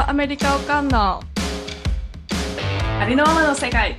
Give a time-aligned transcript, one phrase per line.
[0.00, 1.20] とアメリカおかんの
[3.00, 3.96] ありのままの世界。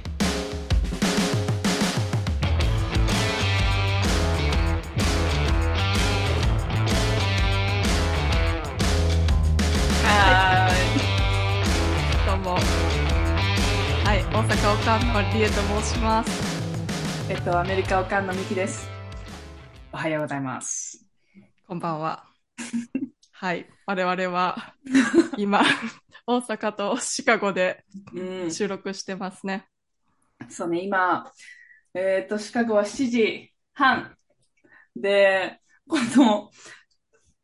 [10.03, 10.71] は
[12.25, 12.51] どうも。
[14.03, 16.31] はい大阪おかんのりえと申します。
[17.29, 18.89] えっとアメリカおかんのミキです。
[19.93, 21.05] おはようございます。
[21.67, 22.25] こんばんは
[23.41, 23.67] はい。
[23.87, 24.75] 我々は
[25.35, 25.63] 今
[26.27, 28.51] 大阪とシカゴでうん。
[28.51, 29.67] 収録してますね。
[30.47, 31.25] そうね今
[31.95, 34.15] えっとシカゴは7時半。
[34.95, 36.51] でこの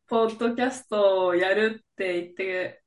[0.06, 2.84] ポッドキャストをやるって言って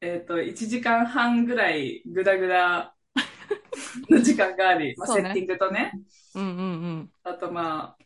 [0.00, 2.96] えっと1時間半ぐらいグダグダ
[4.08, 5.92] の時間があり、まあ、セッティングとね。
[6.34, 6.62] うんうんう
[6.96, 7.12] ん。
[7.24, 8.04] あとまあ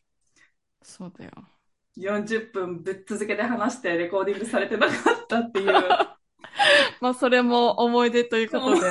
[0.83, 1.50] そうだよ
[2.01, 5.73] 40分ぶっ続けて話してレコーディングされてなかったっていう。
[7.01, 8.81] まあそれも思い出ということで。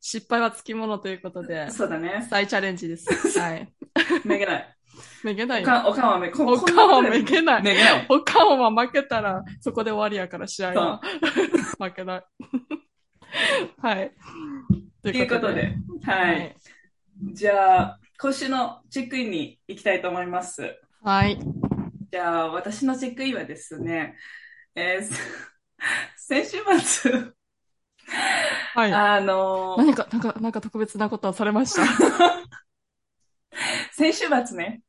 [0.00, 1.70] 失敗はつきものということで。
[1.70, 2.26] そうだね。
[2.30, 3.38] 再チャレンジです。
[3.38, 3.72] はい。
[4.24, 4.76] めげない。
[5.22, 5.62] めげない。
[5.62, 7.62] よおかんおかんはめこおかんはめげない。
[7.62, 8.06] めげない。
[8.08, 11.00] おかんは負けたら、そこで終わりやから、試合は。
[11.78, 12.24] 負けない。
[13.80, 14.12] はい。
[15.02, 16.56] とということで、はい、
[17.32, 21.38] じゃあ今週のチェックインに行きたいと思いますはい。
[22.12, 24.16] じゃあ私のチェックインはですね、
[24.74, 25.14] えー
[26.16, 27.32] 先週末
[28.74, 28.92] はい。
[28.92, 31.82] あの何か、なんか、なんか特別なことはされました？
[33.92, 34.82] 先週末ね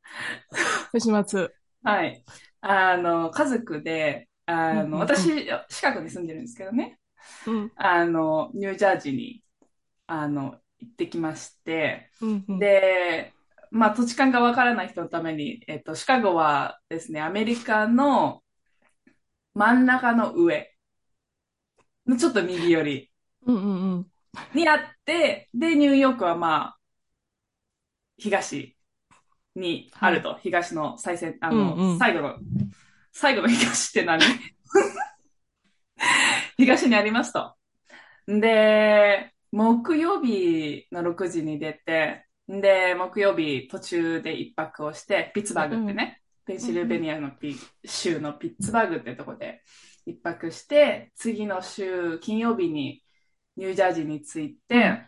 [0.92, 1.48] 先週末。
[1.82, 2.22] はい。
[2.60, 6.98] あの、家族で、あの、うんうんうん私、シカゴに住んでるんですけどね、
[7.46, 7.72] うん。
[7.76, 9.42] あの、ニュージャージーに、
[10.06, 12.58] あの、行ってきまして、うんうん。
[12.58, 13.32] で、
[13.70, 18.42] まあ、土地勘がわからない人のために、えっと、シカゴはですね、アメリカの
[19.54, 20.72] 真ん中の上
[22.06, 23.10] のちょっと右寄り
[23.46, 24.06] うんうんうん。
[24.54, 26.76] にあって、で、ニューヨークはまあ、
[28.18, 28.76] 東
[29.56, 30.38] にあると。
[30.42, 32.36] 東の最先、あの、うんうん最後の、
[33.12, 34.20] 最後の東って何？
[36.56, 37.54] 東にありますと。
[38.26, 49.62] で、木曜日の6時に出て、で、木曜日途中で一泊をして、ピッツバーグってね、ペンシルベニアのピ州のピッツバーグってとこで
[50.04, 53.02] 一泊して、次の週金曜日に
[53.56, 55.06] ニュージャージーに着いて、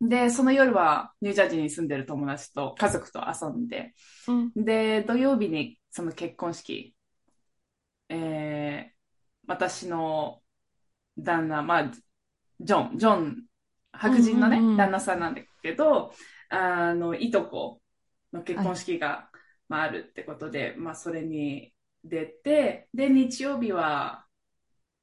[0.00, 3.94] で、その夜はニュージャージーに住んでる友達と家族と遊んで、
[4.26, 4.52] うん。
[4.56, 6.94] で、土曜日にその結婚式、
[8.08, 8.98] えー
[9.50, 10.42] 私の
[11.18, 11.92] 旦那、まあ、
[12.60, 13.44] ジョン、ジョン、
[13.92, 14.76] 白人のね、うんうんうん。
[14.76, 16.12] 旦那さんなんだけど、
[16.48, 17.80] あの、いとこ
[18.32, 19.30] の結婚式が、
[19.68, 21.72] まあ、あるってことで、まあ、それに
[22.04, 24.26] 出て、で、日曜日は、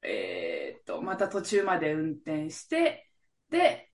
[0.02, 3.08] えーっと、また途中まで運転して、
[3.50, 3.90] で、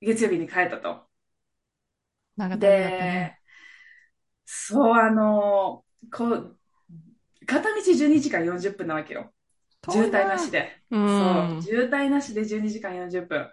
[0.00, 1.08] 月曜日に帰ったと。
[2.36, 3.38] 長旅だったでね。、
[4.44, 6.58] そう、あの、こう、
[7.46, 9.32] 片道12時間40分なわけよ。
[9.90, 10.82] 渋滞なしで。
[10.90, 10.96] う。
[11.06, 13.50] そうん渋滞なしで12時間40分。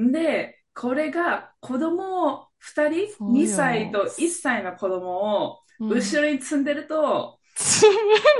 [0.00, 7.38] んで、これが子供2人、そうよ2歳と1歳の子供をうん後ろに積んでると、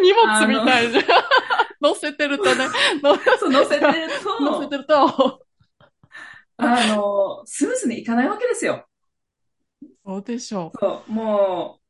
[0.02, 1.04] 荷物みたいじゃん。
[1.80, 2.66] 乗せてるとね、
[3.02, 4.08] 乗せてる
[4.40, 5.44] 乗せと、てると、
[6.56, 8.86] あの、スムーズにいかないわけですよ。
[10.04, 11.80] そうでしょそう、も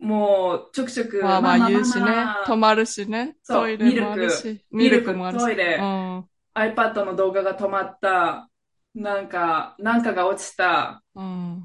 [0.00, 1.22] う、もう、ちょくちょく、う。
[1.22, 2.04] まあまあ言うしね。
[2.46, 3.36] 止まるしね。
[3.46, 4.64] トイレもあるし。
[4.70, 5.44] ミルクもあるし。
[5.44, 6.24] トイレうん。
[6.54, 8.48] iPad の動画が止まった、
[8.94, 11.64] なんか、なんかが落ちた、うん。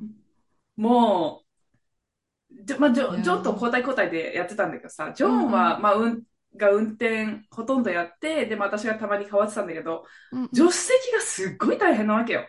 [0.78, 1.44] も
[2.52, 6.24] う、じょまあ、ジョジョンと交代交代でやってたんだけどさ、ジョンは、まあ、うん、
[6.56, 12.48] が運転ほとんどやって、でも私がたまに変わってたんだけど、うん助手席がすっごい大変なわけよ。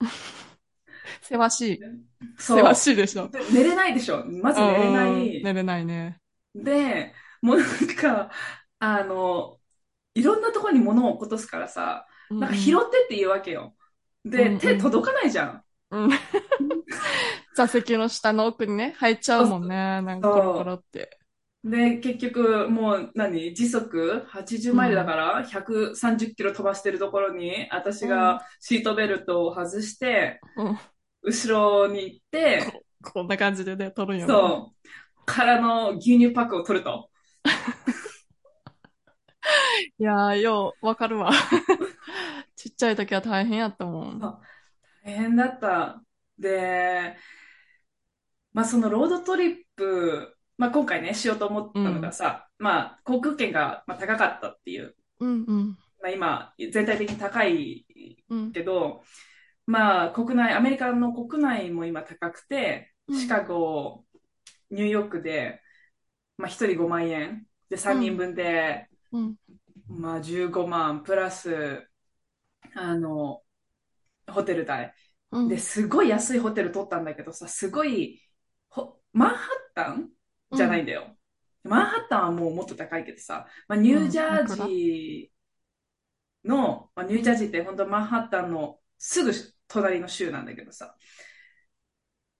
[1.22, 1.80] せわしい。
[2.38, 2.58] そう。
[2.58, 3.28] せわしいでしょ。
[3.28, 4.24] で寝れないでしょ。
[4.26, 5.42] まず寝れなうんうんい。
[5.42, 6.18] 寝れないね。
[6.54, 8.30] で、もうなんか、
[8.78, 9.58] あの、
[10.14, 13.74] いろんなところに物を落っことすからさ、なんか拾ってって言うわけよ。
[14.24, 15.64] で、うんうん手届かないじゃん。
[15.90, 16.10] うん。
[17.54, 20.02] 座席の下の奥にね、入っちゃうもんね。
[20.02, 21.18] なんかコロコロって。
[21.64, 23.54] で、結局、もう何？
[23.54, 30.78] 時速？80マイルだから、130キロ飛ばしてるところに、私がシートベルトを外して、うん。
[31.22, 34.32] 後ろに行って、こんな感じでね、撮るんよね。
[34.32, 37.10] そう、からの牛乳パックを取ると。
[39.98, 41.30] いやー、よう、わかるわ。
[42.62, 44.38] ちっちゃい時は大変やったもん。
[45.04, 46.02] 大変だった。
[46.38, 47.16] で、
[48.52, 55.78] まあそのロードトリップ、まあ今回ね、しようと思ったのがさ、まあ航空券がまあ高かったっていううんうん。
[56.00, 57.86] まあ、今、全体的に高い
[58.28, 58.52] うん。
[58.52, 59.02] けど、
[59.66, 64.04] まあ、国内、アメリカの国内も今高くて、うんシカゴ、
[64.70, 65.62] ニューヨークで、
[66.38, 67.46] まあ、1人5万円。
[67.70, 69.36] で、3人分で、うん。
[69.88, 71.88] まあ、15万、プラス、
[72.74, 73.42] あの、
[74.28, 74.94] ホテル代。
[75.32, 75.48] うん。
[75.48, 78.22] で、すごい安いホテル取ったんだけどさ、すごい、
[78.68, 80.10] ほマンハッタン
[80.52, 81.16] じゃないんだよ。
[81.64, 89.32] マンハッタンはもうもっと高いけどさ、まあ、ニュージャージーの、まあ、ニュージャージーって本当マンハッタンのすぐ
[89.68, 90.96] 隣の州なんだけどさ、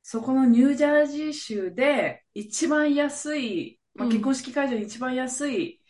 [0.03, 5.82] そこのニュージャージー州で一番安い、まあ、うん結婚式会場に一番安い、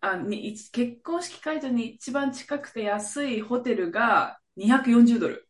[0.00, 5.48] あにい結婚式会場に一番近くて安いホテルが240ドル。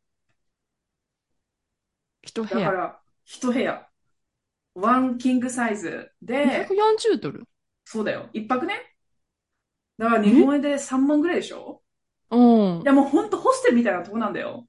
[2.23, 2.49] 一部屋？
[2.49, 3.89] だから、一部屋。
[4.75, 7.49] ワンキングサイズで、240ドル？
[7.85, 8.29] そうだよ。
[8.33, 8.97] 一泊ね。
[9.99, 11.83] だから日本円で3万ぐらいでしょ？
[12.31, 12.87] うんい。
[12.89, 14.69] やもうほんとホステルみたいなとこなんだよ。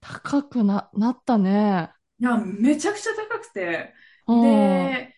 [0.00, 1.92] 高くな、なったね。
[2.18, 3.92] いや、めちゃくちゃ高くて。
[4.26, 4.96] うん。
[4.96, 5.13] で、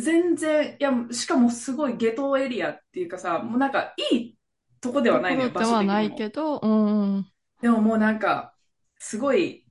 [0.00, 4.38] 全然、いや、しかもすごいゲトエリアっていうかさ、もうなんかいい
[4.80, 7.32] とこではないのよ、ところではないけど、うんうん。
[7.60, 8.54] でももうなんか、
[8.98, 9.66] すごい、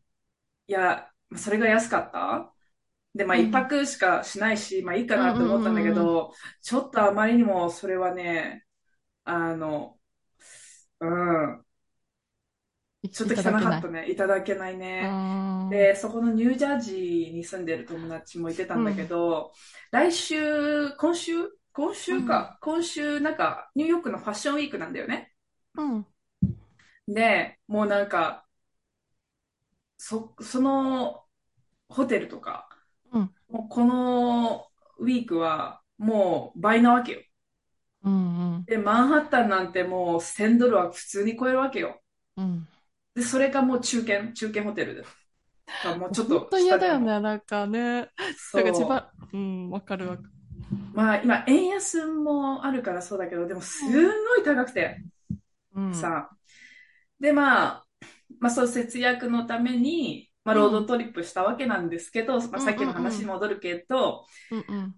[0.67, 2.53] いや、それが安かった？
[3.15, 3.45] で、まあうん。
[3.47, 8.65] 一泊しかしないし、まあいいかなって思ったんだけうんうんど、ちょっとあまりにもそれはね、
[9.25, 9.99] あの、
[10.99, 11.64] うん、
[13.09, 14.09] ちょっと汚かったね。
[14.09, 15.01] いただけないね。
[15.03, 15.69] うん。
[15.69, 19.51] で、そこのニュージャージーに住んでる友達もいてたんだけど、
[19.91, 21.33] 来週、今週？
[21.73, 22.57] 今週か。
[22.61, 25.33] 今週、なんか、ニューヨークのファッションウィークなんだよね。
[25.75, 26.05] うん。
[27.07, 28.45] で、もうなんか、
[29.97, 31.23] そ、その
[31.89, 32.69] ホテルとか、
[33.11, 34.67] うんもうこの
[34.97, 37.19] ウィークはもう倍なわけよ。
[38.03, 38.65] うんうん。
[38.65, 42.01] で、マンハッタンなんてもう1000ドルは普通に超えるわけよ。
[42.37, 42.67] うん。
[43.15, 45.03] で、それがもう中堅、中堅ホテルで。
[45.97, 46.99] もうちょっと本当嫌だよ。
[46.99, 48.09] ね、なんかね。
[48.37, 50.29] そうなんか一番、うん、わかるわかる。
[50.93, 55.01] まあ今、円安もあるからそうだけど、でもすんごい高くて、
[55.75, 55.93] うん。
[55.93, 56.29] さ。
[57.19, 57.85] で、まあ、
[58.39, 64.95] まあそう節約のために、まあロードトリップしたわけなんですけど、まあさっきの話に戻るけど、うんうん。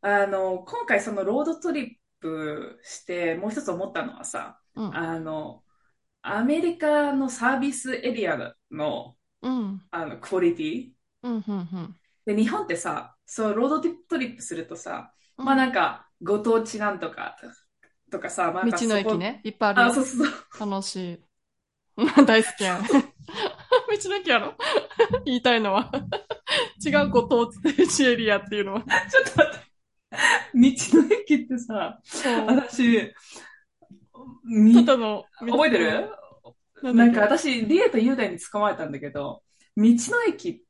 [0.00, 4.96] あの、今回そのロードトリップして、もう一つ思ったのはさ、うん。
[4.96, 5.62] あの、
[6.22, 9.80] アメリカのサービスエリアの、うん。
[9.90, 10.92] あの、クオリティ
[11.22, 11.32] うん。
[11.32, 11.42] うん。
[11.46, 11.96] うん。
[12.26, 17.36] で、日本ってさ、そう、ロードトリップするとさ、うんまあなんか、ご当地なんとか、
[18.10, 19.40] とかさ、まあ道の駅ね。
[19.44, 20.32] いっぱいあるあ、よそうそうそ
[20.66, 20.70] う。
[20.70, 21.18] 楽しい。
[22.26, 22.82] 大好きやん。
[22.86, 22.90] 道
[24.10, 24.54] の駅やろ？
[25.24, 25.90] 言いたいのは。
[26.84, 28.80] 違うご当地エリアっていうのは。
[28.82, 29.68] ちょっと待って。
[30.54, 30.72] 道
[31.02, 32.00] の駅ってさ。
[32.46, 33.12] 私、み
[34.74, 36.10] ただの、覚えてる？
[36.82, 39.42] ななんか私、リエと雄大に捕まえたんだけど、
[39.76, 40.64] 道の駅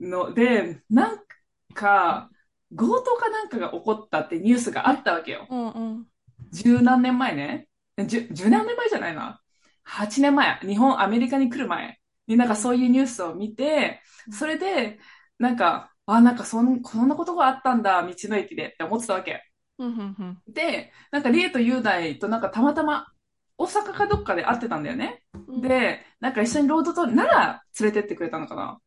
[0.00, 1.18] ので、なん
[1.74, 2.30] か、
[2.76, 5.46] 強盗かなんかが起こったってニュースがあったわけよ。
[5.50, 6.06] うんうん。
[6.52, 7.68] 十何年前ね。
[8.06, 9.40] 十、十何年前じゃないな。
[9.84, 10.58] 8年前。
[10.60, 14.98] 日本、アメリカに来る前になんかそういうニュースを見て、それで、
[15.38, 19.42] なんか、あ、なんかそん、そんなことがあったんだ、道の駅でって思ってたわけ。
[19.78, 20.42] うんうんうん。
[20.52, 23.06] で、なんかリエと雄大となんかたまたま
[23.58, 25.22] 大阪かどっかで会ってたんだよね。
[25.34, 28.78] うん、で、なんか一緒にロードトリなら連れてってくれたのかな。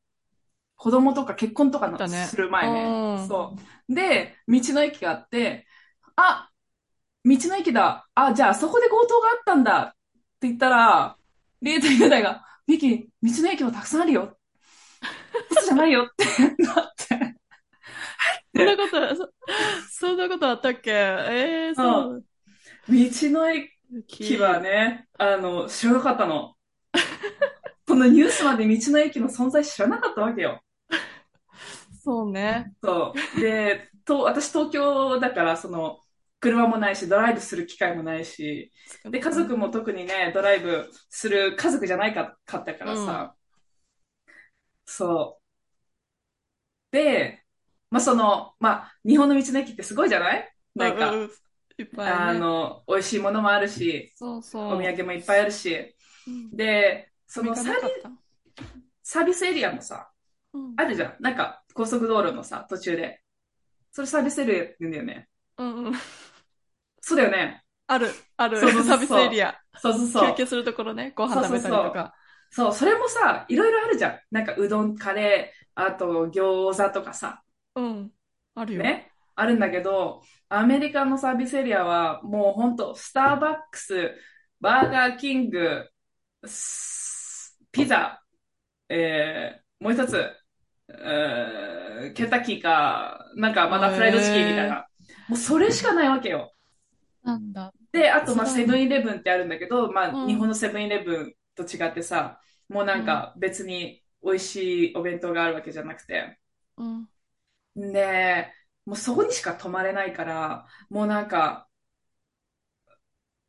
[0.78, 3.24] 子供とか結婚とかのだねする前うね。
[3.24, 3.56] んそ
[3.90, 3.94] う。
[3.94, 5.66] で、道の駅があって、
[6.16, 6.50] あ、
[7.24, 8.08] 道の駅だ。
[8.14, 9.92] あ、じゃあそこで強盗があったんだっ
[10.40, 11.18] て言ったら、
[11.62, 14.38] リエと雄大が、ミキ、道の駅もたくさんあるよ。
[15.52, 16.95] 嘘じゃないよってなっ
[18.62, 19.34] んなこと、そ
[19.90, 20.92] そんなことあったっけ？
[20.92, 22.26] ええー、そう。
[22.88, 22.96] 道
[23.32, 26.56] の駅はね、あの、知らなかったの。
[27.88, 30.62] このニュースまで道の駅の存在知らなかったわけよ。
[31.92, 32.74] そうね。
[32.84, 33.40] そう。
[33.40, 36.00] で、と、私東京だから、その、
[36.40, 38.72] 車もないし、ドライブする機会もないし、
[39.10, 43.36] で、家族も特にね、ドライブする家族じゃないか、かったからさ、
[44.86, 45.56] そう。
[46.92, 47.35] で、
[47.96, 50.54] まあ、その、まあ、日本の道の駅ってすごいじゃない？
[50.76, 51.32] なんか、うう
[51.78, 52.12] いっぱい、ね。
[52.12, 54.76] あの、美味しいものもあるし、そうそう。
[54.76, 55.96] お土産もいっぱいあるし、
[56.28, 57.72] うんで、そのサービ
[58.04, 58.12] た
[59.02, 60.10] サービスエリアもさ、
[60.54, 61.16] うんあるじゃん。
[61.22, 63.22] なんか、高速道路のさ、途中で。
[63.94, 65.30] それサービスエリアって言うんだよね。
[65.58, 65.94] うんうん。
[67.00, 67.64] そうだよね。
[67.88, 68.60] ある、ある。
[68.60, 69.56] そうそうそうサービスエリア。
[69.78, 70.30] そうそうそう。
[70.32, 71.14] 休憩するところね。
[71.16, 72.14] ご飯食べたりとか。
[72.50, 74.20] そう、それもさ、いろいろあるじゃん。
[74.32, 77.44] なんか、うどん、カレー、あと、餃子とかさ、
[77.76, 78.12] うん。
[78.56, 78.84] あるよ。
[78.84, 79.12] ね。
[79.36, 84.16] あるんだけど、アメリカのサービスエリアはもう本当、スターバックス、
[84.62, 85.90] バーガーキング、
[86.46, 88.22] スピザ、
[88.90, 90.18] えー、もう一つ、
[90.90, 94.88] えーケンタッキーか、なんかまだフライドチキンみたいな。
[95.28, 96.54] もうそれしかないわけよ。
[97.24, 97.74] なんだ。
[97.92, 102.40] で、あと、まあ、セブンイレブンってあるんだけど、まあ、うん日本のセブンイレブンと違ってさ、
[102.70, 106.40] もうなんか別に美味しいお弁当があるわけじゃなくて。
[106.78, 107.10] うん。
[107.76, 108.52] で、
[108.86, 111.68] もうそこにしか泊まれないから、もうなんか、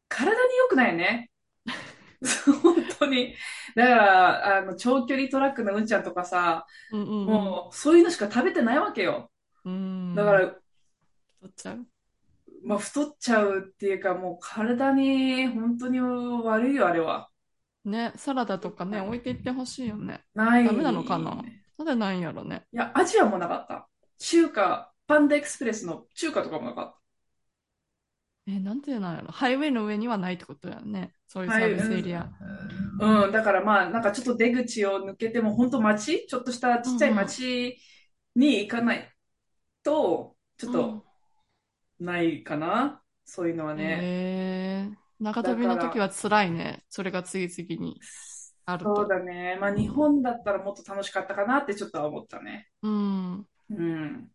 [0.09, 1.31] 体に良くないよね。
[2.63, 3.35] 本当に。
[3.75, 7.27] だから、あの、長距離トラックのうんちゃんとかさ、うんうんうん。
[7.27, 9.31] もうそういうのしか食べてないわけよ。
[9.65, 10.15] うん。
[10.15, 10.61] だから、太
[11.49, 11.87] っちゃう？
[12.65, 17.29] まあ、太っちゃうっていうか、もう体に本当に悪いよ、あれは。
[17.85, 20.25] ね、サラダとかね、置いていってほしいよね。
[20.35, 20.65] ない。
[20.65, 21.43] ダメなのかな？
[21.79, 22.65] なんでないんやろね。
[22.73, 23.89] いや、アジアもなかった。
[24.19, 26.97] 中華、パンダエクスプレスの中華とかもなかっ
[28.47, 29.33] え、なんでなんやろ。
[29.33, 31.13] ハイウェイの上にはないってことやね。
[31.27, 32.31] そういうサービスエリア。
[32.99, 33.25] た。
[33.25, 37.77] うん、だからまあ、なんかちょっと出口を抜けても、本当街、ちょっとしたちっちゃい街
[38.37, 39.13] に行かない
[39.83, 41.07] と、ちょっと
[41.99, 43.03] ないかな。
[43.25, 44.01] そういうのはうんね。
[44.01, 46.85] へえ長旅の時は辛いね。
[46.89, 48.01] それが次々に
[48.65, 49.09] あるそうと。
[49.09, 49.57] だね。
[49.61, 52.69] まあ、日本だったらもっと楽しかったかなってちょっとは思ったね。
[52.83, 53.49] うん。
[53.71, 54.31] うん。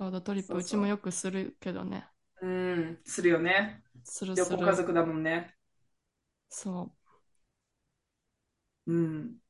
[0.00, 2.08] ロードトリップ、そうそううちもよくするけどね。
[2.40, 3.82] うん、するよね。
[4.04, 4.76] するす旅行家る。
[4.76, 5.54] 族だもんね。
[6.50, 6.82] そ
[8.86, 8.92] う。
[8.92, 9.40] うん。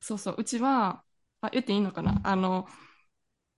[0.00, 0.36] そうそう。
[0.38, 1.04] うちは、
[1.40, 2.20] あ、言っていいのかな？
[2.24, 2.68] あの、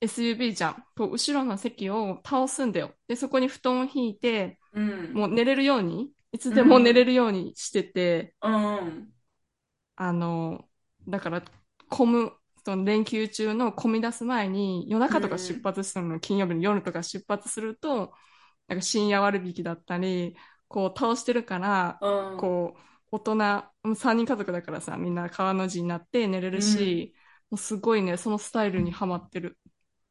[0.00, 0.84] SUV じゃん。
[0.96, 2.94] こう、後ろの席を倒すんだよ。
[3.08, 5.14] で、そこに布団を引いて、うん。
[5.14, 9.12] もう寝れるように、いつでも寝れるようにしてて、うん。
[9.96, 10.68] あの、
[11.08, 11.42] だから、
[11.88, 12.32] 混む、
[12.66, 18.12] その連休中の混み出す前に、夜中とか出発するの、金曜日の夜とか出発すると、
[18.66, 22.36] なんか深夜割引だったり、こう倒してるから、うん。
[22.40, 22.80] こう、
[23.12, 27.14] 大人、3人家族だからさ、みんな川の字になって寝れるし、
[27.50, 29.60] もうすごいね、そのスタイルにはまってる。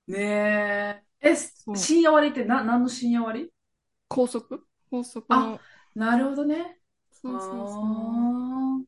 [0.08, 1.04] ねえ。
[1.20, 1.32] え、
[1.68, 3.52] う深夜割ってな、何の深夜割？
[4.08, 4.66] 高速？
[4.90, 5.60] 高速の、
[5.94, 6.80] なるほどね。
[7.12, 7.86] そうそうそう。
[7.90, 8.80] あ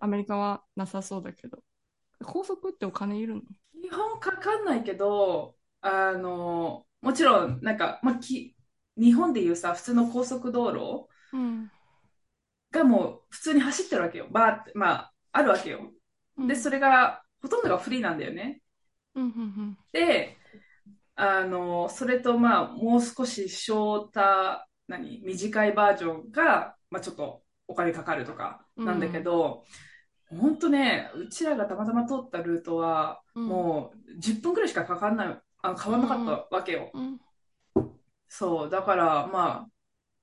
[0.00, 1.62] アメリカはなさそうだけど。
[2.22, 3.40] 高速ってお金いるの？
[3.40, 3.44] ー
[3.82, 8.56] 基本かかんないけど、あの、もちろん、なんか、まあ、き、
[8.96, 11.70] 日本でいうさ、普通の高速道路うん。
[12.70, 14.28] がもう普通に走ってるわけよ。
[14.30, 15.92] バーって、まあ、あるわけよ。
[16.38, 18.62] で、それが、ほとんどがフリーなんだよね。
[19.14, 20.36] うんうんで、
[21.16, 29.64] あの、それとまあ、もう少しショーター、何、短いバージョンが、まあちょっとお金かかるとかなんだけど、ほん
[30.58, 36.90] とね、うちらがたまたま通ったルートは、うんもう10分くらいしかかかんない、あ、変わんなかったわけよ。
[36.94, 37.20] うん。
[38.28, 39.70] そう、だからまあ、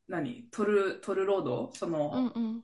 [0.07, 2.63] 何、トル、トルロード、その、うんうん。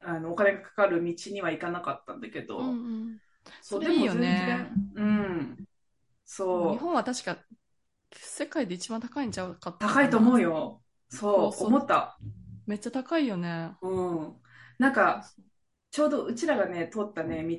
[0.00, 2.72] あの、お金がかかる道には行かなかったんだけど、うんう
[3.10, 3.18] ん。
[3.62, 4.20] そうそれいいよね。
[4.46, 5.64] でも全然うん。
[6.24, 6.72] そう。
[6.72, 7.38] 日本は確か
[8.14, 10.40] 世界で一番高いんちゃうかった高いと思う。
[10.40, 10.82] よ。
[11.08, 12.18] そう、そう思った。
[12.66, 13.72] めっちゃ高いよね。
[13.82, 14.42] うん。
[14.78, 15.24] なんか、
[15.94, 17.56] ちょうどうちらがね、通ったね、道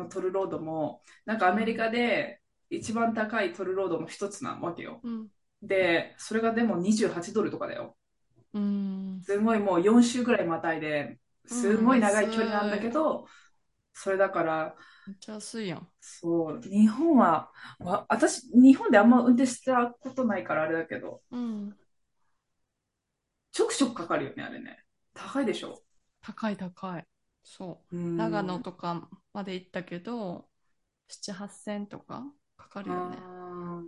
[0.00, 5.00] のトルロードも、なんかアメリカで一番高いトルロードの一つなわけよ。
[5.02, 5.28] うん。
[5.60, 7.96] で、それがでも28ドルとかだよ。
[8.54, 9.20] うん。
[9.22, 13.26] すごいもう4週ぐらいまたいで、すごい長い距離なんだけど、
[13.92, 14.76] それだから、
[15.08, 15.88] めっちゃ安いやん。
[16.00, 17.50] そう、日本は、
[17.80, 21.76] わ私、日本であんま運転したことないからあれだけど、うん。
[23.50, 24.84] ちょくちょくかかるよね、あれね。
[25.12, 25.82] 高いでしょ？
[26.20, 27.06] 高い高い。
[27.48, 27.96] そう。
[27.96, 30.48] うん長野とかまで行ったけど、
[31.08, 32.24] 7、8千とか
[32.56, 33.16] かかるよね。
[33.16, 33.82] あ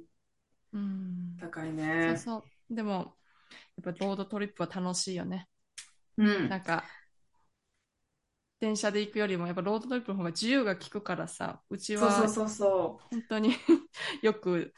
[0.73, 1.41] うんー。
[1.41, 1.73] 高い
[2.07, 2.17] そうね。
[2.17, 2.75] そう。
[2.75, 3.17] でも、
[3.83, 5.49] やっぱロードトリップは楽しいよね。
[6.17, 6.85] うんなんか、
[8.61, 13.53] 電車で行くよりも、やっぱロードトリップの方が自由が利くからさ、うちはそうそうそうそ本当に
[14.23, 14.73] よく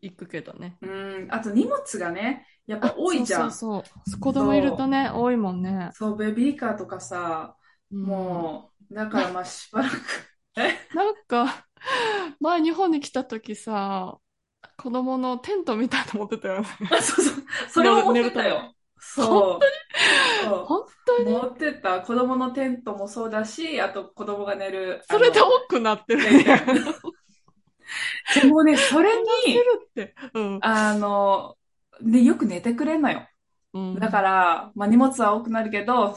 [0.00, 0.76] 行くけどね。
[0.82, 0.86] う。
[0.86, 1.32] うん。
[1.32, 3.52] あと荷物がね、やっぱ多いじゃん。
[3.52, 4.20] そうそうそう。
[4.20, 5.90] 子供いるとね、多いもんね。
[5.92, 7.65] そう、ベビーカーとかさ、うん
[7.96, 9.94] もう、だからまあ しばらく。
[10.94, 11.66] なんか、
[12.40, 14.18] 前日本に来た時さ、
[14.76, 16.68] 子供のテントみたいなの持ってたよね。
[16.90, 17.44] あそうそう。
[17.68, 18.74] それを持ってた寝るよ。
[18.98, 19.60] そう。
[20.66, 21.32] 本当に？
[21.32, 22.00] 持ってた。
[22.00, 25.02] 子供のテントもそうだし、あと子供が寝る。
[25.08, 26.64] それで多くなってるねね。
[28.34, 30.14] でもね、それに、って。
[30.34, 30.58] うん。
[30.62, 31.56] あの、
[32.00, 33.28] で、よく寝てくれんのよ。
[33.72, 36.16] うんだから、まあ、荷物は多くなるけど、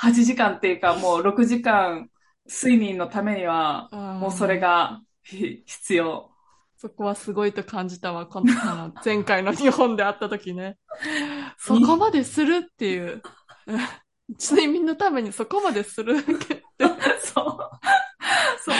[0.00, 2.08] 8時間っていうか、もう6時間
[2.46, 3.88] 睡眠のためには、
[4.20, 6.30] もうそれがひ必要。
[6.76, 8.26] そこはすごいと感じたわ。
[8.26, 10.78] このあの 前回の日本で会った時ね。
[11.58, 13.22] そこまでするっていう。
[13.66, 13.80] う ん
[14.38, 16.62] 睡眠のためにそこまでするって。
[17.24, 17.58] そう。
[18.60, 18.76] そう。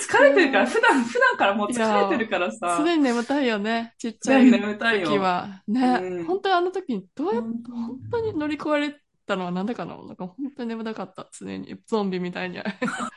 [0.00, 2.76] 疲れてるから、普段、普段からもう疲れてるからさ。
[2.78, 3.94] 常に眠たいよね。
[3.98, 4.50] ちっちゃねい。
[4.50, 5.62] 時は。
[5.68, 11.26] ね、うん本当にあの時にどうやって、本当に乗り越えたのはなんだかななんか本当に眠たかった。
[11.32, 11.76] 常に。
[11.86, 12.58] ゾンビみたいに。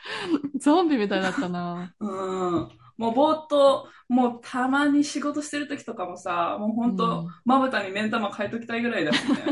[0.58, 1.94] ゾンビみたいだったな。
[2.00, 2.68] うん。
[2.96, 9.44] もうぼーっと、もうたまに仕事してる時とかもさ、もう本当、うんまぶたに目ん玉変えときたいぐらいだもんね。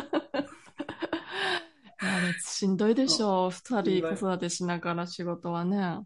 [2.44, 3.50] しんどいでしょう。
[3.50, 6.00] 二人子育てしながら仕事はね。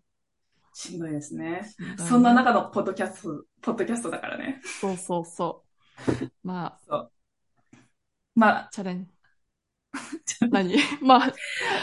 [0.72, 1.62] しんどいですね。
[1.78, 4.60] ねそんな中のポッドキャスト、ポッドキャストだからね。
[4.80, 6.30] そうそうそう。
[6.42, 7.08] まあ、
[8.34, 9.19] まあ、チャレンジ。
[10.50, 10.76] 何？
[11.02, 11.32] まあ、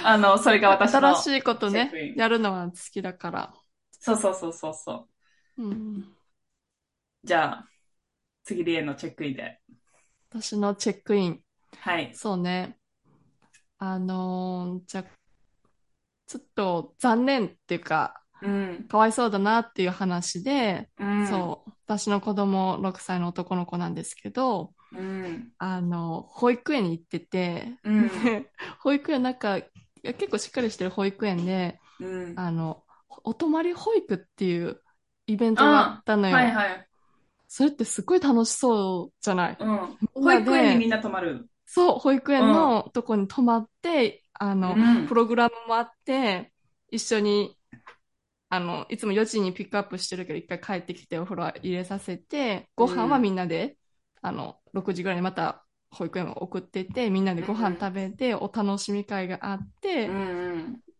[0.03, 1.15] あの、それが私の。
[1.15, 3.53] 新しいことねやるのは好きだから。
[3.99, 5.07] そうそうそうそうそ
[5.57, 5.63] う。
[5.63, 6.15] うん。
[7.23, 7.67] じゃあ、
[8.43, 9.59] 次リエのチェックインで。
[10.29, 11.41] 私のチェックイン。
[11.79, 12.13] はい。
[12.13, 12.77] そうね。
[13.79, 15.05] あのーじゃあ、
[16.27, 18.87] ちょっと残念っていうか、うん。
[18.87, 21.27] かわいそうだなっていう話で、うん。
[21.27, 24.97] そう、私の子供6歳の男の子なんですけど、う。
[24.97, 25.51] うん。
[25.59, 28.07] あの、保育園に行ってて、うん。
[28.23, 29.59] で保育園なんか、
[30.03, 32.37] 結構しっかりしてる保育園で、うん。
[32.37, 32.83] あの、
[33.23, 34.81] お泊まり保育っていう
[35.25, 36.35] イベントがあったのよ。
[36.35, 36.87] はいはい。
[37.47, 39.57] それってすごい楽しそうじゃない？
[39.59, 39.97] うん。
[40.13, 41.49] 保育園にみんな泊まる？
[41.65, 46.53] そう、保育園のとこに泊まって、あの、うんプログラムもあって、
[46.91, 47.57] 一緒に、
[48.49, 53.77] あの、いつも4時にピックアップしてるけど、一回帰ってきてお風呂入れさせて、ご飯はみんなで、
[54.21, 60.09] あの、6時ぐらいにまた保育園を送ってて、みんなでご飯食べて、お楽しみ会があって。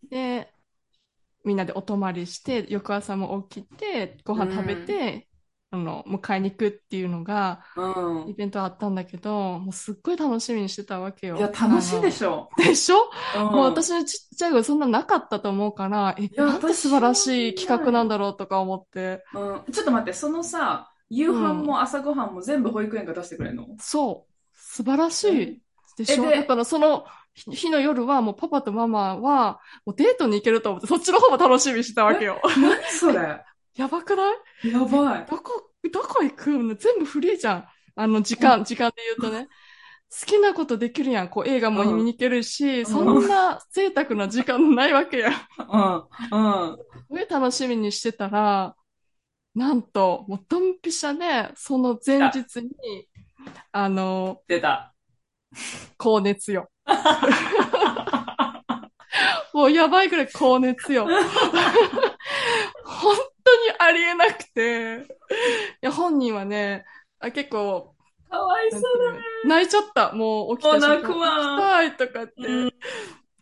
[0.10, 0.52] で、
[1.44, 5.28] みんなでお泊まりして、翌朝も起きて、ご飯食べて、
[5.70, 8.34] あの、迎えに行くっていうのが、うんイ。
[8.34, 11.38] ベントあったんだけど、もうすっごい楽しみにしてたわけよ。
[11.38, 12.50] いや、楽しいでしょ。
[12.58, 12.96] でしょ、
[13.36, 19.24] うんもう私のちっちゃい頃そんななかったと思うから、え、やなんて素晴らしい企画なんだろうとか思って。
[19.34, 19.72] うん。
[19.72, 23.68] ちょっと待って、そのさ、夕飯も朝ごはんも全部保育園が出してくれるの？
[23.80, 24.34] そう。
[24.54, 25.62] 素晴らしい
[25.98, 26.26] でしょ？
[26.26, 32.42] えでだからその日日の夜はもうパパとママはもうデートに行けると思って、そっちの方も楽しみにしてたわけよ。
[32.58, 33.44] 何それ？
[33.76, 34.24] やばくな
[34.64, 34.68] い？
[34.72, 35.26] やばい。
[35.30, 36.76] どこ、どこ行くの？
[36.76, 37.66] 全部フリーじゃん。
[37.96, 39.48] あの、時間、時間で言うとね。
[40.10, 41.30] 好きなことできるやん。
[41.30, 45.34] こう映画も見に行けるし、んそんな贅沢な時間ないわけやん。
[45.34, 45.96] うん。
[45.96, 46.78] うん。
[46.78, 48.76] すごい楽しみにしてたら、
[49.58, 52.70] なんと、もうドンピシャで、その前日に、
[53.72, 54.94] あの、出た。
[55.98, 56.70] 高熱よ。
[59.54, 61.08] もうやばいぐらい高熱よ。
[62.86, 65.08] 本当にありえなくて。
[65.82, 66.86] いや、本人はね、
[67.20, 67.96] あ結構、
[68.30, 69.20] かわいそうだね。
[69.46, 70.12] 泣いちゃった。
[70.12, 72.74] もう起きた瞬泣くわ行きたいとかって、うん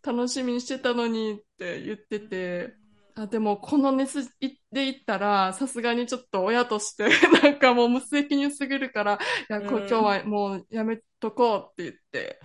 [0.06, 2.76] 楽しみにしてたのにって言ってて、
[3.16, 7.08] あでもこの熱で言ったら、さすがにちょっと親として、
[7.42, 9.88] なんかもう無責任すぎるから、いや、こううん。
[9.88, 12.40] 今日はもうやめとこうって言って、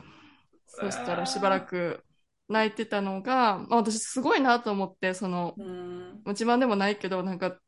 [0.66, 2.04] そしたらしばらく
[2.48, 6.22] 泣いてたのが、まあ、私すごいなと思って、その、うん。
[6.26, 7.58] 自慢でもないけど、なんか、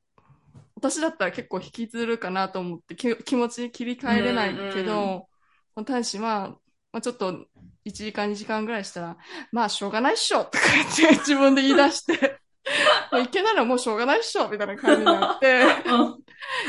[0.77, 5.29] 私だったら結構引きずるかなと思って、き気持ち切り替えれないけど、
[5.75, 6.57] まあ大使は、
[6.93, 7.47] まあ、ちょっと
[7.85, 9.17] 1時間2時間ぐらいしたら、
[9.51, 10.65] まあしょうがないっしょとか
[10.99, 12.42] 言って自分で言い出して、
[13.23, 15.65] いけならもうしょうがないっしょみたいな感じになって、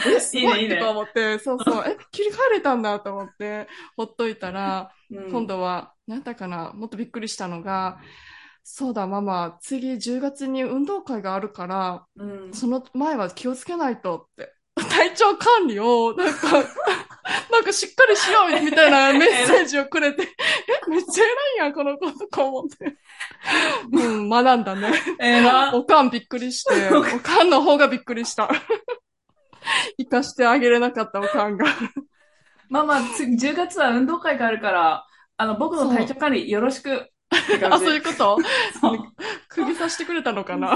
[0.08, 0.80] え、すごいいいねいいね。
[0.80, 5.32] と思って、そうそう、 え、切り替えれたんだと思って、ほっといたら、うん。
[5.32, 8.00] 今度は、なんだかな、もっとびっくりしたのが、
[8.64, 12.54] そうだ、ママ、次10月に運動会があるから、うん。
[12.54, 14.54] その前は気をつけないとって。
[14.90, 16.64] 体調管理を、なんか、
[17.52, 22.98] なんかしっかりしようみたいな メッセージをくれて、え、めっちゃ偉いやん、この子とか思って。
[23.92, 24.92] うん、学んだね。
[25.20, 25.74] えら。
[25.74, 28.50] おかんびっくりして、おかんの方がびっくりした。
[29.98, 31.66] 生かしてあげれなかったおかんが。
[32.70, 35.06] ママ、つ10月は運動会があるから、
[35.38, 37.10] あの、僕の体調管理よろしく。
[37.32, 38.38] あ、じそういうこと？
[39.48, 40.76] 釘刺してくれたのかな？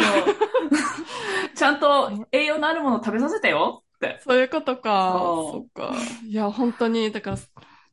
[1.56, 3.84] ちゃんと栄養のあるものを食べさせてよ。
[4.24, 5.20] そういうことか。
[5.20, 5.96] そそっか。
[6.26, 7.38] いや、本当に、だから、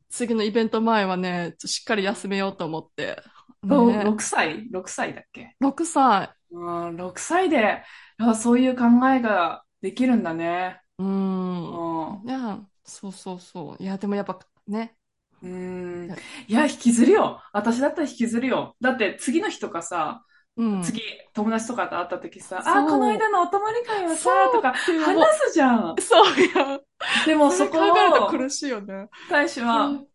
[0.09, 3.21] 次のイベント前はね、しっかり休めようと思って。
[3.63, 6.29] ろね、6歳 ?6 歳だっけ？6歳。
[6.51, 7.83] うん、6歳で、
[8.17, 10.81] あそういう考えができるんだね。
[10.97, 12.17] うん。
[12.17, 12.27] うん。
[12.27, 13.83] いや、そうそうそう。
[13.83, 14.95] いや、でもやっぱね、
[15.41, 16.15] うん。
[16.47, 17.41] いや、引きずるよ。
[17.53, 18.75] 私だったら引きずるよ。
[18.81, 20.23] だって次の日とかさ、
[20.57, 20.83] うん。
[20.83, 21.01] 次、
[21.33, 25.95] 友達とかと会った時さ、あ、この間のお泊まり会はさとか話すじゃん。
[25.99, 26.79] そうや。
[27.25, 29.09] でもそこそれ考えるとを、苦しいよね。
[29.29, 30.07] 大使は、うん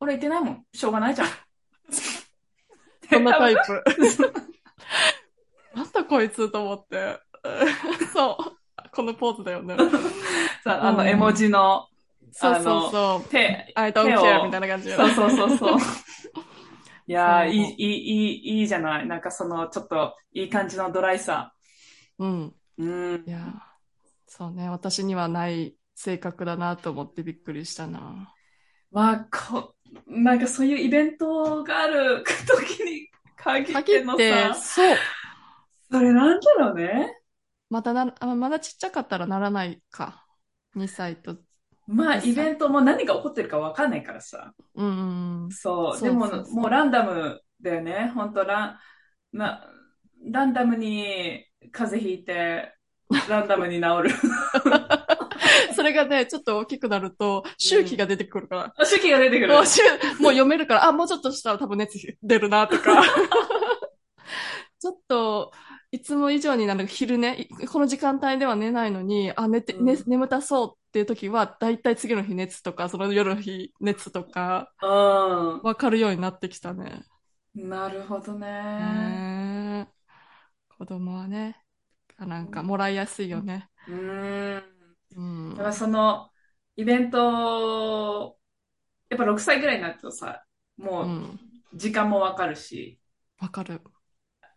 [0.00, 0.64] 俺言ってないもん。
[0.72, 1.28] しょうがないじゃん。
[3.10, 3.84] そんなタイプ。
[5.74, 7.18] なんだこいつと思って。
[8.14, 8.90] そう。
[8.92, 9.76] このポーズだよね。
[10.62, 11.88] さあの、うん絵文字の
[12.30, 13.28] そうそうそう。
[13.28, 15.78] 手、I don't 手を care みたいな感じそうそうそうそう。
[17.08, 19.06] いやー、いい、いい、いい、いいじゃない。
[19.08, 21.54] なんかその、ちょっと、いい感じのドライさ。
[22.18, 22.46] うん。
[22.78, 22.84] う
[23.18, 23.30] んい。
[23.30, 23.62] や、
[24.26, 24.68] そうね。
[24.70, 28.34] 私にはない性格だなと思ってびっくりしたな。
[28.90, 29.74] まあ、こ、
[30.06, 35.08] なんかそういうイベントがある時に限ってのさ、そう。
[35.90, 37.18] それなんだろうね。
[37.70, 40.26] まだな、あまだちっちゃかったらならないか。
[40.74, 41.38] 2歳と。
[41.88, 44.52] まあ、イベントも何が起こってるかわかんないからさ。
[44.74, 45.50] うんうんうん。
[45.50, 46.00] そう。
[46.00, 48.12] でも、もうランダムだよね。
[48.14, 48.78] 本当ラ
[49.32, 49.64] ン、な、
[50.30, 52.74] ランダムに風邪ひいて、
[53.28, 54.10] ランダムに治る。
[55.74, 58.74] それがね、ちょっと大きくなると、周期が出てくるから。
[58.76, 59.66] あ周期が出てくるもう。
[59.66, 59.80] 週
[60.20, 63.02] もう読めるから、あ、もうちょっとしたら多分熱出るなとか。
[64.78, 65.52] ちょっと、
[65.90, 74.86] いつも以上になんか昼寝、いこの時間帯では寝ないのに、あ、寝て、うんね、眠たそうっていう時は、だいたい次の日熱とか、その夜の日熱とか、う
[75.62, 77.04] わかるようになってきたね。
[77.54, 77.68] ん。
[77.68, 78.48] なるほどね。
[78.48, 79.88] ね
[80.78, 81.62] 子供はね、
[82.18, 83.68] なんかもらいやすいよね。
[83.86, 84.62] うん。
[85.16, 86.30] うんだからその、
[86.76, 88.38] イベント、
[89.10, 90.42] やっぱ6歳ぐらいになるとさ、
[90.78, 90.82] う。
[90.82, 91.40] もうん
[91.74, 92.98] 時間もわかるし、
[93.38, 93.82] わかる。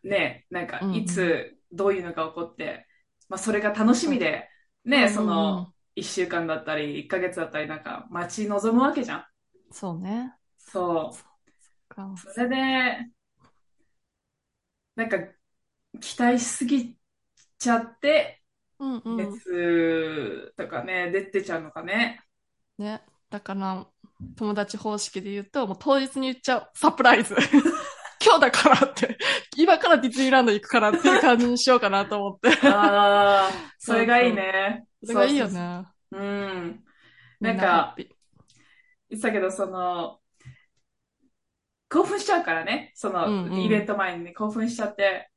[0.02, 2.88] ね、なんかいつどういうのが起こって、
[3.28, 4.48] まあそれが楽しみで、
[4.86, 9.25] ね、その1週間だったり1ヶ月だったりなんか待ち望むわけじゃん。
[9.71, 10.34] そうね。
[10.58, 11.12] そ
[11.89, 12.17] かう。
[12.17, 13.12] それで、
[14.95, 15.17] なんか
[15.99, 16.97] 期待しすぎ
[17.58, 18.41] ちゃって、
[18.80, 19.17] うんうん。
[19.17, 22.21] 熱とかね、出てちゃうのかね。
[22.77, 23.01] ね。
[23.30, 23.88] だから、
[24.36, 26.69] 友達方式で言うと、もう当日に言っちゃう。
[26.73, 27.36] サプライズ。
[28.23, 29.17] 今日だからって。
[29.58, 32.49] 今からディズニーランド行くからっていう感じにしようかなと思って。
[32.67, 34.86] ああ、 それがいいね。
[35.04, 35.86] それがいいよね。
[36.12, 36.22] そう。
[36.22, 36.84] うん。
[37.40, 38.10] みなんか、言っ
[39.10, 40.20] てたけど、その、
[41.90, 42.92] 興奮しちゃうからね。
[42.96, 45.30] その、うんうんイベント前にね、興奮しちゃって、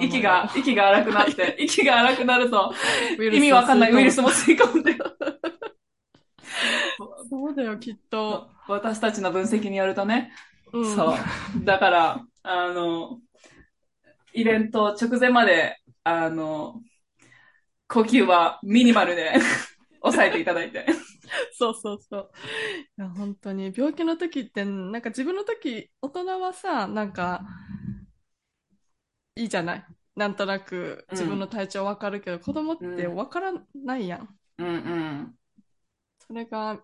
[0.00, 2.72] 息が、息が荒くなって、 息が荒くなると、
[3.18, 4.28] 意味わかんないウイルスも。
[4.28, 4.96] も吸い込んで、
[7.28, 8.48] そうだよ、きっと。
[8.68, 10.32] 私たちの分析によるとね、
[10.72, 10.96] うん。
[10.96, 11.64] そう。
[11.64, 13.18] だから、あの、
[14.32, 16.80] イベント直前まで、あの、
[17.94, 19.32] 呼吸はミニマルで
[20.02, 20.84] 抑えていただいて。
[21.56, 22.30] そうそうそう。
[22.98, 27.42] いや、本当に、病気の時って、なんか自分の時、大人はさ、なんか、
[29.36, 29.86] いいじゃない？
[30.16, 34.28] なんとなく自分の体調わかるけど、子供ってわからないやん。
[34.58, 35.34] うん
[36.26, 36.80] それが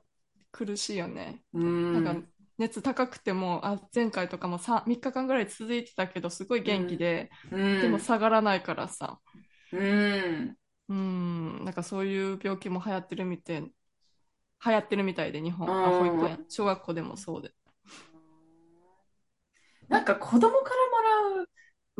[0.52, 1.42] 苦しいよね。
[1.52, 1.62] うん。
[1.62, 2.04] うん。
[2.04, 9.18] なんか熱高くても、あ、前回とかも 3, 3日間ぐらい続いてたけど、すごい元気で、うん、でも下がらないからさ。
[9.72, 10.56] うん。
[10.90, 13.72] うん、なんかそういう病気も流行ってるみたい、流
[14.60, 17.52] 行ってるみたいで、日本、うんあ、保育園、小学校でもそうで。
[19.88, 21.48] なんか子供からもらう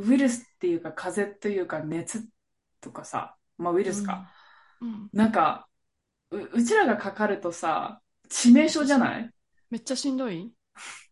[0.09, 2.29] ウイルスっていうか風邪というか熱
[2.81, 4.31] とかさ、まあウイルスか。
[4.81, 5.09] うん。
[5.13, 5.69] なんか
[6.31, 9.31] う、うちらがかかるとさ、致命傷じゃない？
[9.71, 10.53] めっちゃしんどい？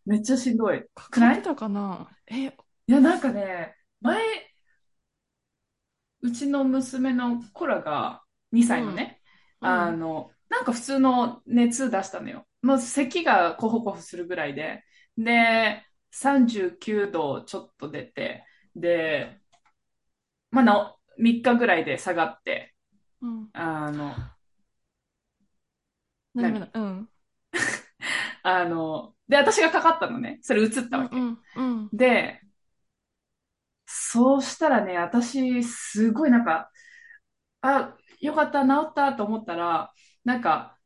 [0.07, 0.85] めっちゃしんどい。
[0.95, 1.35] かくない？
[1.35, 2.09] かってたかな？
[2.27, 2.53] え、い
[2.87, 4.21] や、なんかね、前、
[6.20, 9.20] うちの娘の子らが2歳のね、
[9.61, 12.46] うんあの、なんか普通の熱出したのよ。
[12.62, 14.85] もう咳がコホコホするぐらいで、
[15.16, 19.40] で、39度ちょっと出て、で、
[20.50, 22.74] まあなお、3日ぐらいで下がって、
[23.20, 23.50] うん。
[23.52, 24.14] あの、
[26.35, 26.70] 何もない。
[26.74, 27.09] うん。
[28.42, 30.38] あの、で、私がかかったのね。
[30.42, 31.16] それ移ったわけ。
[31.16, 31.38] うん。
[31.57, 31.88] うん。
[31.92, 32.40] で、
[33.90, 36.70] そうしたらね、私、すごいなんか、
[37.62, 39.92] あ、よかった、治ったと思ったら、
[40.24, 40.79] なんか、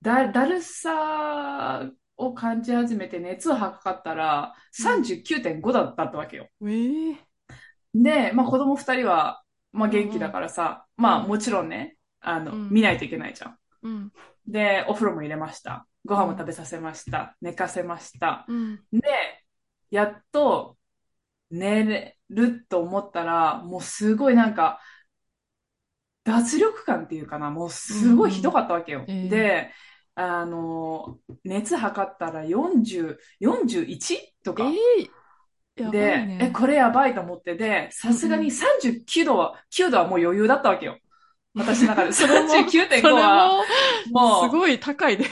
[0.00, 6.48] だ、だるさを感じ始めて熱を測ったら、39.5だったわけよ。
[6.66, 7.18] ええ
[7.94, 9.42] で、まあ子供二人は、
[9.72, 13.58] まあ元気だからさ、まあもちろんね、あの、うん見ないといけないじゃん。
[13.82, 14.12] うん。
[14.46, 15.86] で、お風呂も入れました。
[16.06, 17.36] ご飯も食べさせました。
[17.42, 18.46] 寝かせました。
[18.48, 18.80] うん。
[18.92, 19.02] で、
[19.90, 20.77] やっと
[21.50, 24.80] 寝れると思ったら、もうすごいなんか、
[26.24, 29.04] 脱力感っていうかな、もうすごいひどかったわけよ。
[29.06, 29.70] うんうんええで、
[30.14, 34.64] あの、熱測ったら40、41とか。
[34.64, 35.10] ええ
[35.76, 36.38] やばいで、ね。
[36.42, 40.98] え、これやばいと思って、で、さすがに39度は、9度はもう余裕だったわけよ。
[41.54, 42.10] 私の中で。
[42.12, 43.62] それも39.5それは、も
[44.06, 45.24] う、もすごい高いで。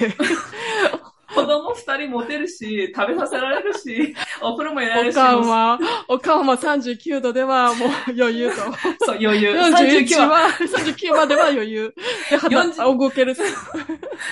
[1.36, 8.56] 子供2人持てるし、食べさせられるし、 お風呂も入れられるし、おかんもうは、おかんは39度ではもう余裕と。
[9.04, 9.52] そう、余裕。
[9.52, 11.94] 41 39は、は、39までは余裕。
[12.30, 13.36] で、肌40あ動ける。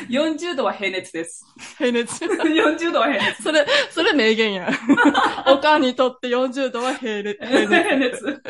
[0.09, 1.45] 40度は平熱です。
[1.79, 2.25] 平熱。
[2.25, 3.43] 40度は平熱。
[3.43, 4.71] それ、それ名言や。
[5.47, 7.39] おかんにとって40度は平熱。
[7.45, 7.83] 平熱。
[7.83, 8.43] 平熱。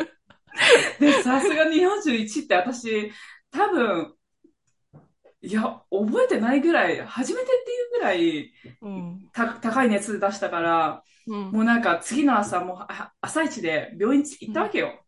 [0.99, 3.11] で、さすがに41って私、
[3.51, 4.13] 多分、
[5.41, 9.29] いや、覚えてないぐらい、初めてっていうぐらい、うん。
[9.31, 11.51] た高い熱出したから、うん。
[11.51, 15.05] もうなんか次の朝、もうあ朝一で病院行ったわけよ。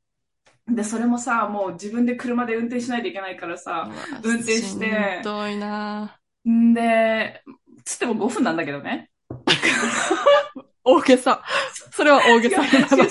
[0.67, 3.89] で、それもさ、もう自分で車で運転しないといけないからさ、
[4.23, 4.79] 運転してしん
[5.23, 7.41] どいなんで、
[7.85, 9.09] つっても5分なんだけどね。
[10.83, 11.43] 大げさ。
[11.91, 13.09] それは大げさ違う、違う、違う。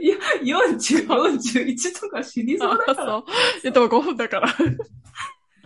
[0.00, 0.16] いや、
[0.58, 3.06] 40、41とか死にそうだあ、から。
[3.06, 3.24] そう。
[3.62, 4.48] いや、でも5分だから。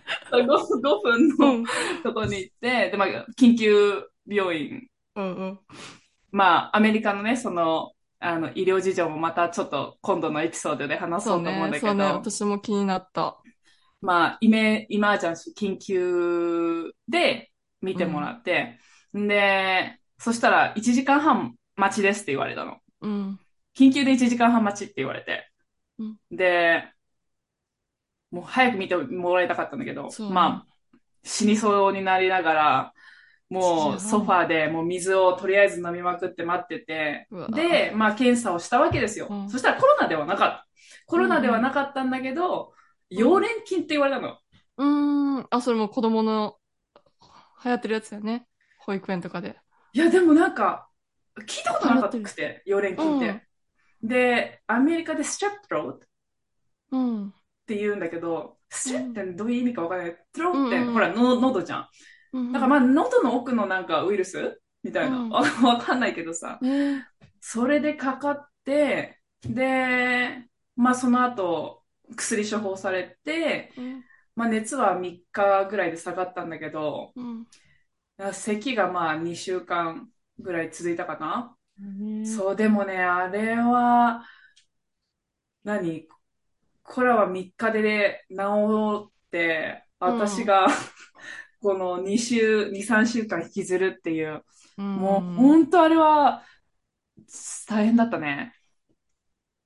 [0.31, 1.65] 5, 5分うのん。
[2.03, 4.87] とこに行って、で、まあ、緊急病院。
[5.15, 5.59] うんうん。
[6.31, 11.79] まあ、アメリカのね、その、あの、医療事情もまたちょっと今度のエピソードで話そそううと思うんだね。
[11.79, 12.05] けど、そうね。
[12.05, 13.37] 私も気になった。
[14.01, 18.79] まあ、イメ、イマージャンシー、緊急で見てもらって、
[19.17, 22.77] ん、で、そしたら1時間半待ちですって言われたの。
[23.01, 23.39] うん。
[23.75, 25.49] 緊急で1時間半待ちって言われて。
[25.99, 26.83] うんで、
[28.31, 30.67] もう早く見てもらいたかったんだけど、まあ、
[31.23, 32.93] 死にそうになりながら、
[33.49, 39.27] もうソファーでもう水をとりあえず飲みまくって待っててで、まあ検査をしたわけですよ。
[39.29, 40.67] うんそしたらコロナではなかった。
[41.05, 42.73] コロナではなかったんだけど、
[43.09, 44.37] 溶連菌って言われたの。
[44.77, 45.47] うーん。
[45.49, 46.57] あ、それも子供の
[47.63, 48.47] 流行ってるやつだよね。
[48.79, 49.57] 保育園とかで。
[49.93, 50.89] いや、でもなんか、
[51.39, 53.47] 聞いたことなかったくて、溶連菌って。
[54.03, 55.99] で、アメリカでストレップロートっ
[56.91, 57.33] うん。
[57.67, 60.17] て言うんだけど、ストレってどういう意味かわからない。
[60.33, 61.87] トローって、ほら、の喉じゃん。
[62.33, 62.51] うん。
[62.51, 65.17] だからまあ、喉の奥のなんかウイルスみたいな。
[65.17, 66.59] うんわわかんないけどさ。
[66.61, 67.05] ね
[67.39, 70.43] それでかかって、で、
[70.75, 71.83] まあその後、
[72.15, 74.03] 薬処方されて、うん。
[74.35, 77.45] まあ熱は3日ぐらいで下がったんだけど、うん。
[78.33, 81.55] 咳がまあ2週間ぐらい続いたかな。
[81.79, 82.25] うん。
[82.25, 84.23] そう、でもね、あれは、
[85.63, 86.07] 何？
[86.87, 90.67] これは3日で治って、私が、
[91.61, 94.43] この2週、2、3週間引きずるっていう、
[94.95, 96.43] もう本当あれは
[97.67, 98.53] 大変だったね。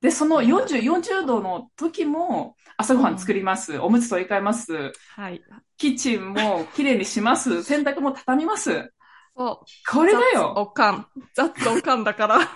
[0.02, 3.78] で、その40、40度の時も朝ごはん作ります。
[3.78, 4.92] おむつ取り替えます。
[5.16, 5.44] はい。
[5.78, 7.62] キッチンもきれいにします。
[7.64, 8.92] 洗濯も畳みます。
[9.38, 9.66] そう。
[9.92, 10.54] これだ雑よ。
[10.58, 11.08] おかん。
[11.36, 12.40] ザッツおかんだから。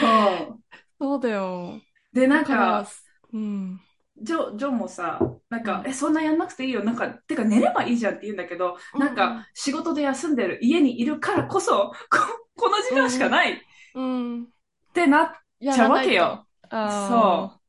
[0.00, 0.64] うん
[0.98, 1.80] そうだよ。
[2.12, 2.86] で、なんか、、
[3.34, 3.80] うん。
[4.16, 5.18] ジョ、ジョンもさ、
[5.50, 6.84] なんか、うんえ、そんなやんなくていいよ。
[6.84, 12.18] なんか、てか寝ればいいじゃんって言うんだけど、なんか、仕事で休んでる家にいるからこそ、こ、
[12.56, 13.56] この時間しかないっ
[13.94, 14.52] うん。
[14.94, 15.32] てなっ
[15.68, 16.46] ちゃうわけよ。
[16.70, 17.60] あそ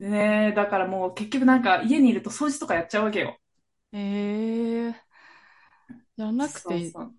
[0.00, 0.04] う。
[0.08, 3.38] ねえ、だからもう結局なんか家にいると掃除とかやっちゃうわけよ。
[3.92, 3.96] う。
[3.96, 5.08] ええ
[6.16, 7.14] やらなくていいそうそう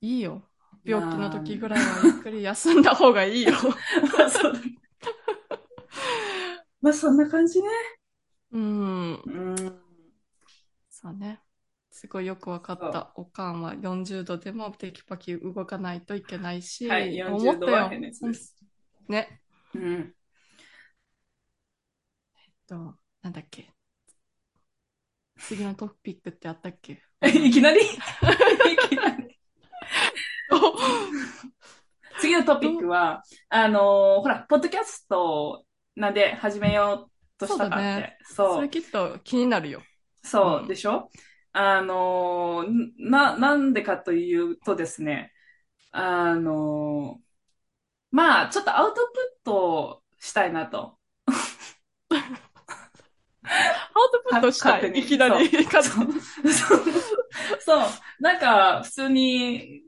[0.00, 0.42] いいよ。
[0.84, 3.52] 病気の時ぐらいはゆっくり休んだ方がいいよ。
[4.18, 4.52] まあそう
[6.86, 7.68] まあそんな感じね。
[8.52, 9.14] うん。
[9.14, 9.82] うん。
[10.88, 11.40] そうね。
[11.90, 13.10] すごいよくわかった。
[13.16, 17.90] おかんは40度でもテキパキ動かないといけないし、はい、思40ったよ。
[19.08, 19.40] ね。
[19.74, 20.14] うん。
[22.68, 23.72] と、なんだっけ。
[25.40, 27.02] 次のトピックってあったっけ？
[27.26, 27.88] いきなり い
[28.88, 29.36] きなり
[32.20, 35.65] 次のトピックは、あのーほら、ポッドキャスト
[35.96, 38.18] なんで始めようとしたかって。
[38.24, 39.82] そそうれきっと気になるよ。
[40.22, 41.10] そううんでしょ？
[41.52, 45.32] あのーな、なんでかというとですね、
[45.92, 47.22] あのー
[48.10, 50.98] まあ、ちょっとアウトプットしたいなと。
[52.10, 52.20] アウ
[54.12, 54.90] トプットしたい？
[54.98, 55.50] いきなり。
[55.82, 56.20] そう に
[56.52, 56.84] そう。
[57.60, 57.88] そう。
[58.20, 59.82] なんか、普通に、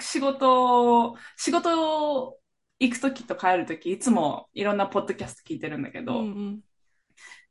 [0.00, 2.38] 仕事、仕事
[2.82, 6.64] 行くときと帰るとき、いつもいろんなポッドキャスト聞いてるんだけど、うんうん。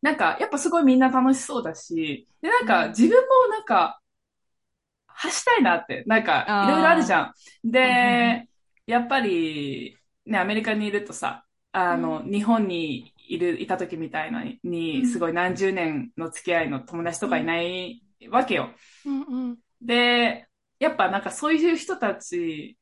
[0.01, 2.89] なんか、やっぱすごいみんな楽しそうだし、で、なんか、うん。
[2.89, 4.01] 自分もなんか、
[5.07, 7.33] 発したいなって、なんか、いろいろあるじゃん。
[7.83, 7.93] うんう
[8.29, 8.49] んで、
[8.85, 14.43] やっぱり、ね、アメリカにいるとさ、あの、日本にいる、いた時みたいな
[14.93, 18.71] うに、んすごい何十年の付き合いの友達とかいないわけよ。
[19.05, 19.57] うんうん。
[19.81, 20.47] で、
[20.79, 22.77] やっぱなんかそういう人たち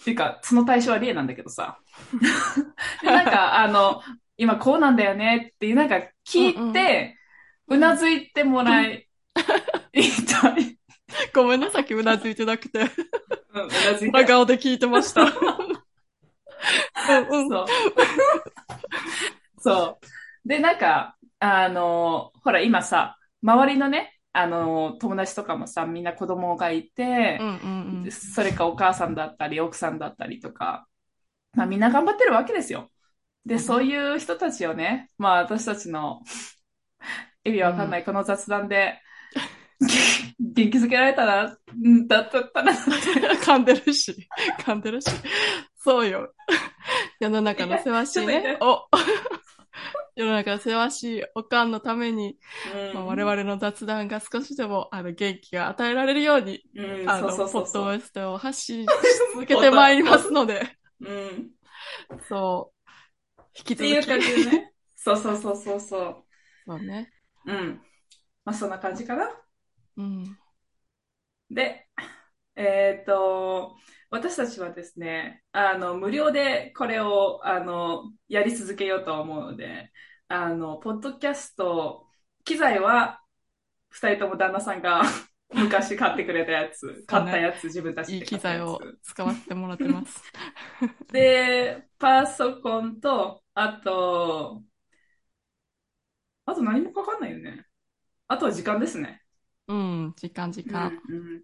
[0.00, 1.78] っていうか、その対象はリエなんだけどさ。
[3.02, 4.02] でなんか、あの、
[4.36, 7.16] 今こうなんだよねっていう、なんか聞いて、
[7.68, 9.08] うなずいてもらい、
[9.92, 10.78] いたい。
[11.34, 12.80] ごめんなさっきうなずいてなくて。
[12.80, 12.86] うん、
[13.64, 14.26] うなずいて真。
[14.26, 15.22] 顔で聞いてました。
[15.22, 15.28] うん
[17.28, 17.48] うん。
[17.48, 17.66] そう。
[19.58, 20.48] そう。
[20.48, 28.12] で、なんか、あの、ほら、今さ、周りのね、あの、友達とかもさ、みんな子供がいてう、んうんうん。
[28.12, 30.86] それかお母さんだったり、奥さんだったりとか、
[31.54, 32.90] まあみんな頑張ってるわけですよ。
[33.46, 36.20] で、そういう人たちをね、まあ私たちの、
[37.44, 39.00] 意味わかんないこの雑談で、
[40.38, 44.28] 元気づけられたら、うんだったら、噛んでるし、
[44.60, 45.08] 噛んでるし。
[45.78, 46.34] そうよ。
[47.20, 48.66] 世の中のせわしいね痛。
[48.66, 48.88] お
[50.16, 52.38] 世の中のせわしいおかんのために、
[52.92, 57.82] まあ、我々の雑談が少しでもあの元気が与えられるように、うん、あの、そうそうそうそう。
[57.84, 58.86] ポッドキャストを発信し
[59.34, 61.50] 続けてまいりますので、うん。
[62.28, 62.72] そ
[63.38, 63.42] う。
[63.56, 64.26] 引きっていう感続き。
[64.34, 64.72] じでね。
[64.96, 66.24] そうそうそうそうそ
[66.66, 67.12] そうね。
[67.46, 67.52] う。
[67.52, 67.80] うん。
[68.44, 69.30] まあそんな感じかな。
[69.96, 70.38] うん。
[71.50, 71.88] で、
[72.56, 73.76] えっと、
[74.10, 79.92] 私たちはですね、あの、無料でこれを、あの、やり続けようと思うので、
[80.28, 82.06] あの、ポッドキャスト、
[82.44, 83.20] 機材は、
[83.90, 85.02] 二人とも旦那さんが
[85.54, 88.98] 昔買ってくれたやつ、買ったやつ、自分たちいいで買ったや機材をつ。
[89.02, 90.22] 使わせてもらってます。
[91.10, 94.62] で、パソコンと、あと、
[96.44, 97.66] あと何もかかんないよね。
[98.28, 99.22] あとは時間ですね。
[99.68, 100.92] うん、時間時間。
[101.08, 101.42] うんうん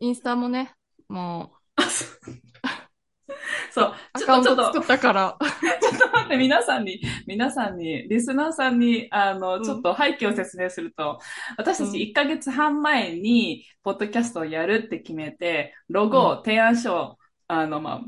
[0.00, 0.74] インスタもね、
[1.08, 1.59] もあ
[3.72, 3.94] そう。
[4.18, 4.56] ちょっと、ちょっと。
[4.56, 5.38] ト作、ったから、
[5.80, 9.62] ちょっと待って、皆さんに、皆さんに、リスナーさんに、あの、うん。
[9.62, 11.20] ちょっと背景を説明すると、
[11.56, 11.92] 私たうん。
[11.92, 18.00] ち1ヶ月半前に、ポッドキャストをやるって決めて、ロゴ、提案書、あの、まあ、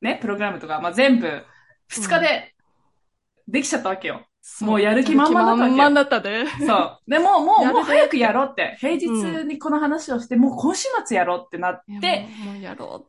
[0.00, 1.44] ね、プログラムとか、まあ、全部、
[1.90, 2.54] 2日で
[3.48, 4.26] できちゃったわけよ。
[4.60, 6.44] もうやる気満々だった満々だったで。
[6.66, 7.10] そう。
[7.10, 9.08] でも、もう、もう早くやろうって、平日
[9.44, 13.08] にこの話をして、もう今週末やろうってなって、もうやろ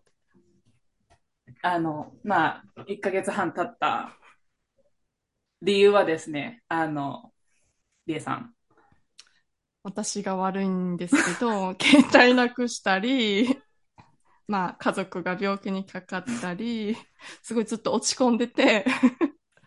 [1.61, 4.17] あの、まあ、1ヶ月半経った
[5.61, 7.33] 理由はですね、あの、
[8.05, 8.53] りえさん。
[8.73, 8.79] う。
[9.83, 13.59] 私が悪いんですけど、 携帯なくしたり、
[14.47, 16.95] まあ、家族が病気にかかったり、
[17.41, 18.85] すごいずっと落ち込んでて、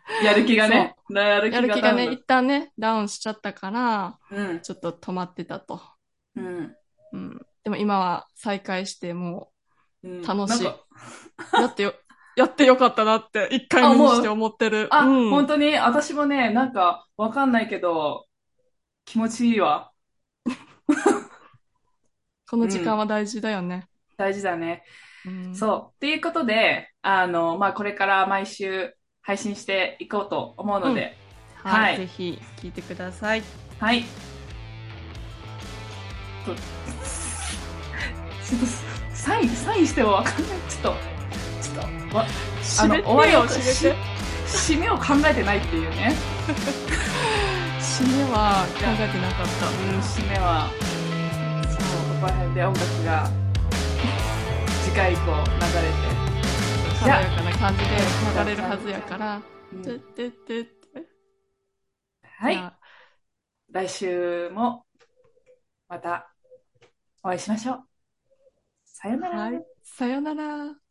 [0.24, 4.60] やる気がね、やる気やるが気がね、一旦ね、ダウンしちゃったから、うん。
[4.60, 5.80] ちょっと止まってたと。
[6.34, 6.76] うん。
[7.12, 7.46] うん。
[7.64, 9.52] でも今は再開して、も
[10.02, 10.74] うん楽しいう、
[11.60, 11.94] やってよ、
[12.36, 14.88] やってよかったなって、一回目にして思ってる。
[14.90, 15.30] あ、うん。
[15.30, 18.26] 本当に、私もね、なんか、わかんないけど、
[19.04, 19.92] 気持ちいいわ。
[22.48, 23.88] この時間は大事だよね。
[24.16, 24.84] 大事だね。
[25.26, 25.54] うん。
[25.54, 25.96] そう。
[25.96, 28.94] っていうことで、あの、まあ、これから毎週
[29.28, 31.14] 配信していこうと思うので、
[31.62, 31.90] はい。
[31.90, 33.42] はいぜひ聞いてください。
[33.78, 34.04] はい。
[36.46, 38.66] とちょっと、
[39.14, 40.44] サイン、サインしてもわかんない。
[40.70, 40.94] ちょっと、
[41.60, 42.24] ちょっと、わ、
[42.80, 43.44] あの、終わりを、
[44.46, 46.14] 締めを考えてないっていうね。
[47.78, 49.66] 締めは考えてなかった。
[49.66, 50.70] うん、締めは、
[51.68, 53.28] そう、ここら辺で音楽が、
[54.84, 55.42] 次回以降流
[56.16, 56.27] れて。
[57.00, 57.87] 爽やかな感じで
[58.44, 59.42] 流れるはずやから。
[59.72, 60.78] うんてってってって。
[62.22, 62.72] はい
[63.70, 64.87] 来週も、
[65.88, 66.34] また、
[67.22, 67.84] お会いしましょう。
[68.84, 69.38] さよなら。
[69.40, 69.66] はい。
[69.84, 70.88] さよなら。